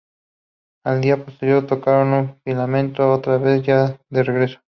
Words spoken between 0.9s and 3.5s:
día posterior tocaron en Finlandia otra